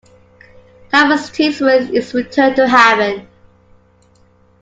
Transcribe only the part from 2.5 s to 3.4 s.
to Haven.